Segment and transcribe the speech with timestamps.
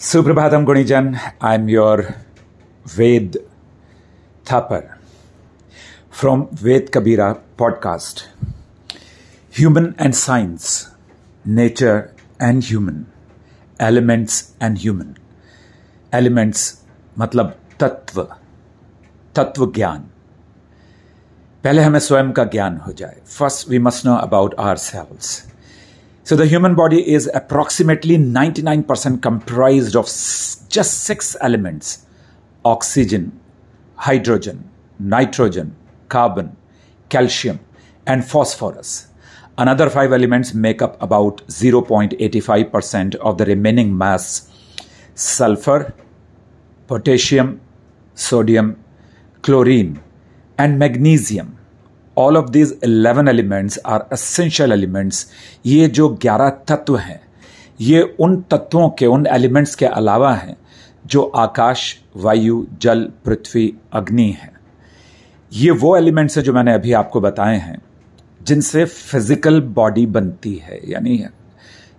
[0.00, 2.00] Suprabhatam, गुणीजन। I am your
[2.86, 3.36] Ved
[4.46, 4.82] Thapar
[6.12, 8.20] from Ved Kabira podcast
[9.58, 10.66] human and science
[11.46, 12.02] nature
[12.42, 13.04] and human
[13.80, 15.14] elements and human
[16.14, 16.66] elements
[17.18, 18.22] मतलब तत्व
[19.36, 19.98] तत्व ज्ञान।
[21.64, 25.53] पहले हमें स्वयं का ज्ञान हो जाए। First we must know about ourselves
[26.24, 32.06] So the human body is approximately 99% comprised of just six elements.
[32.64, 33.38] Oxygen,
[33.96, 35.76] hydrogen, nitrogen,
[36.08, 36.56] carbon,
[37.10, 37.60] calcium,
[38.06, 39.08] and phosphorus.
[39.58, 44.50] Another five elements make up about 0.85% of the remaining mass.
[45.14, 45.92] Sulfur,
[46.86, 47.60] potassium,
[48.14, 48.82] sodium,
[49.42, 50.02] chlorine,
[50.56, 51.53] and magnesium
[52.16, 55.26] all of these eleven elements are essential elements
[55.66, 57.20] ये जो ग्यारह तत्व हैं,
[57.80, 60.56] ये उन तत्वों के, उन एलिमेंट्स के अलावा हैं
[61.06, 64.52] जो आकाश, वायु, जल, पृथ्वी, अग्नि है।
[65.52, 67.78] ये वो एलिमेंट्स हैं जो मैंने अभी आपको बताए हैं,
[68.40, 71.24] जिनसे फ़िज़िकल बॉडी बनती है, यानी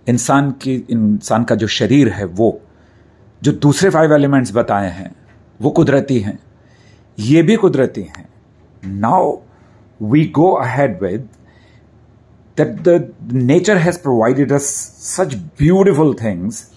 [0.08, 2.60] इंसान की, इंसान का जो शरीर है वो,
[3.42, 5.14] जो दूसरे फाइव एलिमेंट्स बताए हैं,
[5.60, 6.38] वो कुदरती हैं।
[7.18, 8.28] ये भी कुदरती हैं।
[8.84, 9.36] Now
[9.99, 11.27] we go ahead with
[12.55, 13.13] that the
[13.53, 16.73] nature has provided us such beautiful things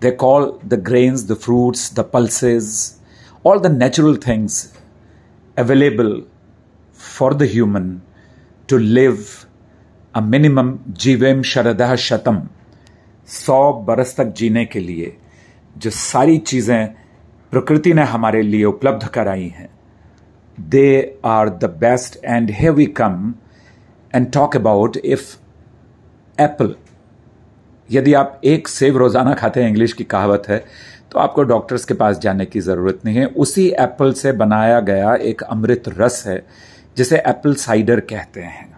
[0.00, 3.00] they call the grains the fruits the pulses
[3.42, 4.72] all the natural things
[5.56, 6.12] available
[6.92, 8.02] for the human
[8.68, 9.46] to live
[10.14, 12.40] a minimum जीवेम शरदह शतम
[13.28, 15.16] सौ बरस तक जीने के लिए
[15.78, 16.86] जो सारी चीजें
[17.52, 19.68] प्रकृति ने हमारे लिए उपलब्ध कराई हैं
[20.57, 22.17] they are the best.
[22.23, 23.37] And here we come
[24.13, 25.37] and talk about if
[26.37, 26.73] apple,
[27.89, 30.63] यदि आप एक सेब रोज़ाना खाते हैं, इंग्लिश की कहावत है
[31.11, 35.13] तो आपको डॉक्टर्स के पास जाने की ज़रूरत नहीं है उसी एप्पल से बनाया गया
[35.31, 36.41] एक अमृत रस है,
[36.97, 38.73] जिसे एप्पल साइडर कहते हैं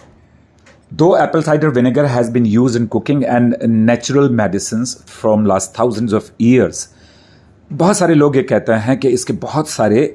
[0.94, 6.14] दो apple cider vinegar has been use in cooking and natural medicine from last thousands
[6.14, 6.88] of years
[7.72, 10.06] बहुत सारे लोग ये कहते हैं कि इसके बहुत सारे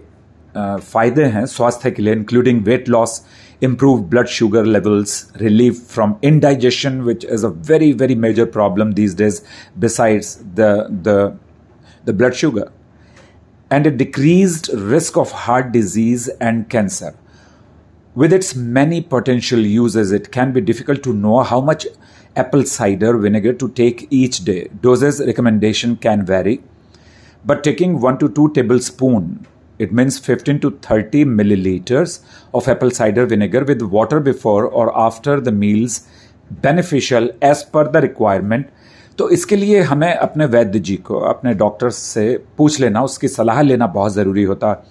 [0.56, 3.22] फायदे हैं स्वास्थ्य के लिए including weight loss
[3.62, 9.14] improve blood sugar levels, relief from indigestion, which is a very, very major problem these
[9.14, 9.44] days,
[9.80, 11.36] besides the, the,
[12.06, 12.72] the blood sugar,
[13.72, 17.16] and a decreased risk of heart disease and cancer.
[18.16, 21.86] With its many potential uses, it can be difficult to know how much
[22.36, 24.70] apple cider vinegar to take each day.
[24.82, 26.62] Doses recommendation can vary,
[27.46, 29.48] but taking 1 to 2 tablespoon
[29.83, 32.21] it means fifteen to thirty milliliters
[32.55, 36.05] of apple cider vinegar with water before और after the meals
[36.63, 38.67] beneficial as per the requirement
[39.19, 43.61] तो इसके लिए हमें अपने वैद्य जी को, अपने doctor से पूछ लेना, उसकी सलाह
[43.63, 44.83] लेना बहुत ज़रूरी होता।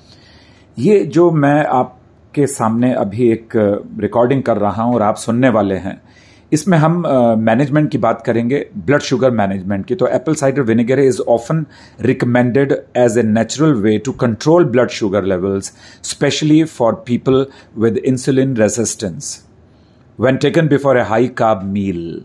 [0.78, 3.54] ये जो मैं आपके सामने अभी एक
[4.00, 6.02] रिकॉर्डिंग कर रहा हूँ और आप सुनने वाले हैं
[6.52, 7.04] इसमें हम
[7.40, 11.66] मैनेजमेंट uh, की बात करेंगे ब्लड शुगर मैनेजमेंट की। तो apple cider vinegar is often
[12.02, 15.72] recommended as a natural way to control blood sugar levels
[16.04, 17.46] especially for people
[17.78, 19.40] with insulin resistance
[20.20, 22.22] when taken before a high carb meal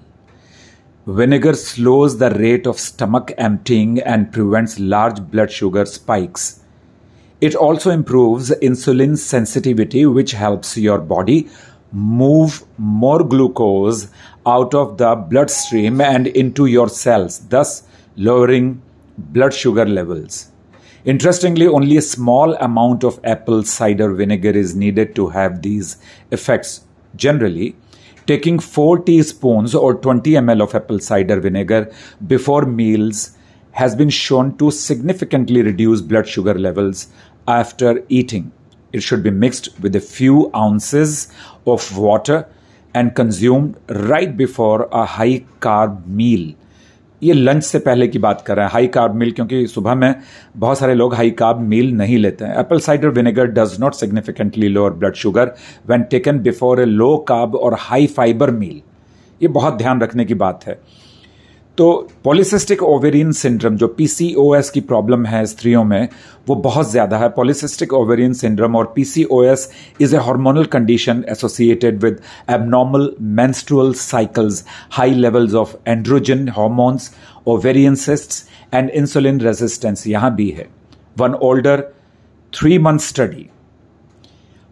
[1.07, 6.55] vinegar slows the rate of stomach emptying and prevents large blood sugar spikes
[7.43, 11.45] it also improve insulin sensitivity which helps your body
[11.93, 14.09] move more glucose
[14.47, 17.85] out of the bloodstream and into your cells, thus
[18.17, 18.83] lowering
[19.19, 20.51] blood sugar levels.
[21.05, 25.99] Interestingly, only a small amount of apple cider vinegar is needed to have these
[26.33, 26.81] effects.
[27.15, 27.77] Generally,
[28.27, 31.93] taking 4 teaspoons or 20 ml of apple cider vinegar
[32.27, 33.37] before meals
[33.71, 37.07] has been shown to significantly reduce blood sugar levels
[37.47, 38.51] after eating.
[38.97, 41.17] It should be mixed with a few ounces
[41.73, 42.37] of water
[42.95, 43.75] and consumed
[44.11, 45.35] right before a high
[45.67, 46.47] carb meal.
[47.23, 50.15] ये lunch से पहले की बात कर रहे हैं high carb मील क्योंकि सुबह में
[50.57, 54.69] बहुत सारे लोग हाई कार्ब मील नहीं लेते हैं। Apple cider vinegar does not significantly
[54.69, 55.55] lower blood sugar
[55.89, 58.81] when taken before a low carb और हाई फाइबर मील
[59.43, 60.79] ये बहुत ध्यान रखने की बात है।
[61.79, 61.87] तो
[62.25, 66.09] पॉलिसिस्टिक ओवेरियन सिंड्रोम जो पीसीओएस की प्रॉब्लम है स्त्रियों में,
[66.49, 69.69] वो बहुत ज़्यादा है। पॉलिसिस्टिक ओवेरियन सिंड्रोम और PCOS
[70.01, 72.21] is a hormonal condition associated with
[72.51, 77.11] abnormal menstrual cycles high levels of androgen hormones
[77.47, 78.45] ovarian cysts
[78.75, 80.67] and insulin resistance यहाँ भी है।
[81.19, 81.85] One older
[82.53, 83.49] three month study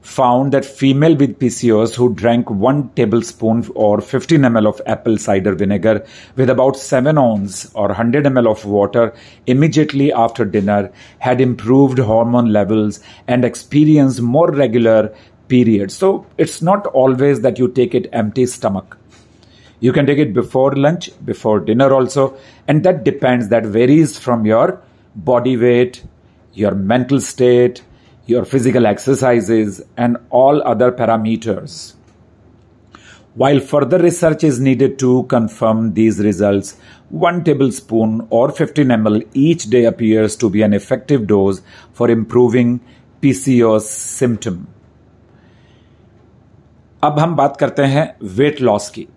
[0.04, 5.54] found that female with PCOS who drank one tablespoon or 15 ml of apple cider
[5.54, 6.06] vinegar
[6.36, 9.14] with about 7 ounce or 100 ml of water
[9.46, 15.14] immediately after dinner had improved hormone levels and experienced more regular
[15.48, 15.94] periods.
[15.94, 18.98] So it's not always that you take it empty stomach.
[19.80, 22.36] You can take it before lunch, before dinner also,
[22.68, 24.82] and that depends, that varies from your
[25.14, 26.04] body weight,
[26.52, 27.82] your mental state,
[28.25, 31.95] your physical exercises, and all other parameters.
[33.35, 36.77] While further research is needed to confirm these results,
[37.09, 41.61] 1 tablespoon or 15 ml each day appears to be an effective dose
[41.93, 42.79] for improving
[43.21, 44.67] PCOS symptom.
[47.03, 49.07] अब हम बात करते हैं weight loss की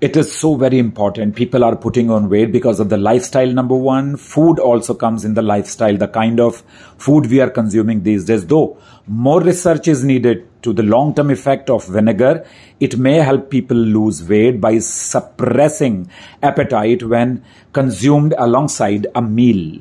[0.00, 1.36] it is so very important.
[1.36, 4.16] People are putting on weight because of the lifestyle, number one.
[4.16, 6.62] Food also comes in the lifestyle, the kind of
[6.96, 8.46] food we are consuming these days.
[8.46, 12.46] Though more research is needed to the long term effect of vinegar,
[12.80, 16.10] it may help people lose weight by suppressing
[16.42, 17.44] appetite when
[17.74, 19.80] consumed alongside a meal.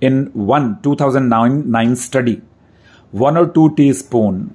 [0.00, 2.40] In one 2009 study,
[3.10, 4.54] one or two teaspoon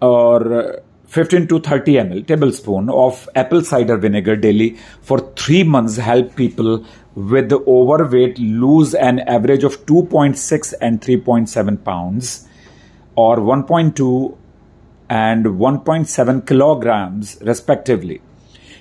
[0.00, 0.82] or
[1.14, 4.70] 15 to 30 ml tablespoon of apple cider vinegar daily
[5.00, 6.70] for 3 months help people
[7.14, 12.48] with the overweight lose an average of 2.6 and 3.7 pounds
[13.14, 14.36] or 1.2
[15.08, 18.20] and 1.7 kilograms respectively.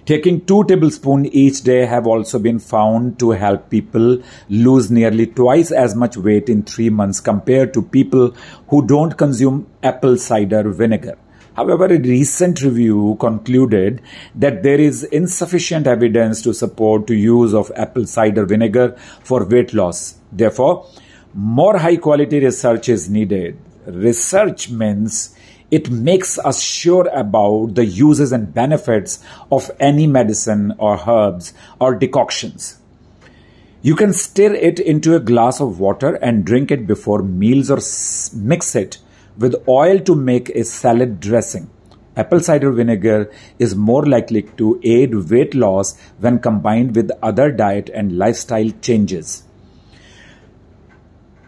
[0.06, 5.72] Taking 2 tablespoons each day have also been found to help people lose nearly twice
[5.72, 8.34] as much weight in 3 months compared to people
[8.70, 11.16] who don't consume apple cider vinegar
[11.56, 14.02] However, a recent review concluded
[14.34, 19.74] that there is insufficient evidence to support the use of apple cider vinegar for weight
[19.74, 20.16] loss.
[20.32, 20.88] Therefore,
[21.34, 23.58] more high quality research is needed.
[23.86, 25.36] Research means
[25.70, 31.96] it makes us sure about the uses and benefits of any medicine or herbs or
[31.96, 32.80] decoctions.
[33.82, 37.80] You can stir it into a glass of water and drink it before meals or
[38.40, 39.00] mix it
[39.38, 41.70] with oil to make a salad dressing.
[42.18, 47.90] Apple cider vinegar is more likely to aid weight loss when combined with other diet
[47.90, 49.44] and lifestyle changes.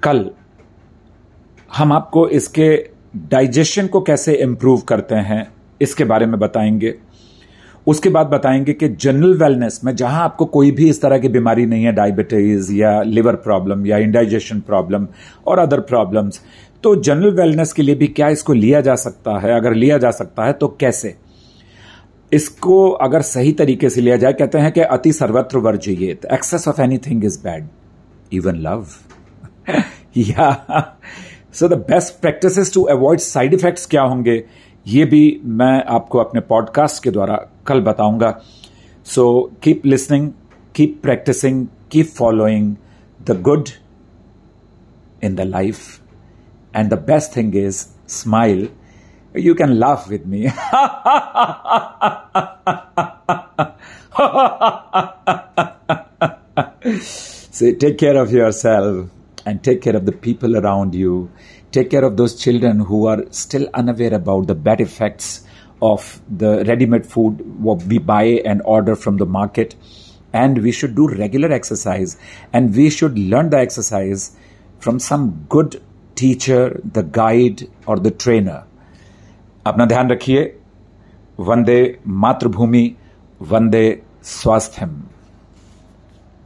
[0.03, 0.29] कल
[1.77, 2.69] हम आपको इसके
[3.29, 5.47] digestion को कैसे improve करते हैं
[5.81, 6.93] इसके बारे में बताएँगे
[7.87, 11.65] उसके बाद बताएँगे कि जनरल वेलनेस में जहाँ आपको कोई भी इस तरह की बीमारी
[11.65, 15.07] नहीं है डायबिटीज़ या लिवर प्रॉब्लम या इंडाइजेशन प्रॉब्लम
[15.47, 16.41] और अदर प्रॉब्लम्स
[16.85, 19.51] तो जनरल वेलनेस के लिए भी क्या इसको लिया जा सकता है?
[19.51, 21.15] अगर लिया जा सकता है तो कैसे?
[22.33, 26.81] इसको अगर सही तरीके से लिया जाए, कहते हैं कि अति सर्वत्र वर्जिए excess of
[26.97, 27.67] anything is bad
[28.33, 28.87] even love
[30.17, 30.97] या
[31.53, 34.43] so the best practice to avoid side effects क्या होंगे?
[34.87, 37.35] ये भी मैं आपको अपने पॉडकास्ट के द्वारा
[37.67, 38.41] कल बताऊँगा।
[39.05, 40.31] So keep listening
[40.75, 42.75] keep practising keep following
[43.27, 43.69] the good
[45.23, 45.77] in the life
[46.75, 48.67] And the best thing is, smile.
[49.33, 50.49] You can laugh with me.
[56.99, 59.09] Say, take care of yourself
[59.45, 61.31] and take care of the people around you.
[61.71, 65.45] Take care of those children who are still unaware about the bad effects
[65.81, 69.75] of the ready made food what we buy and order from the market.
[70.33, 72.17] And we should do regular exercise
[72.51, 74.35] and we should learn the exercise
[74.79, 75.81] from some good
[76.17, 78.63] teacher the guide और the trainer
[79.65, 80.43] अपना ध्यान रखिए।
[81.39, 82.95] वंदे मातृभूमि
[83.41, 85.01] वंदे स्वास्थ्यम।